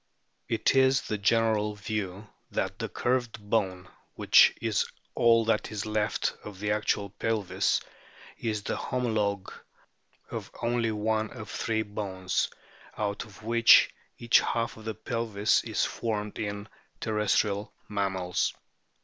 [0.47, 6.35] It is the general view that the curved bone, which is all that is left
[6.43, 7.81] of the actual pelvis,
[8.39, 9.53] is the homologue
[10.31, 12.49] of only one of the three bones,
[12.97, 16.67] out of which each half of the pelvis is formed in
[16.99, 18.55] terrestrial mammals.